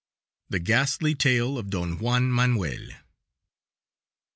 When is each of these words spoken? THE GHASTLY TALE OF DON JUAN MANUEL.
THE 0.49 0.57
GHASTLY 0.57 1.13
TALE 1.13 1.59
OF 1.59 1.69
DON 1.69 1.99
JUAN 1.99 2.31
MANUEL. 2.33 2.89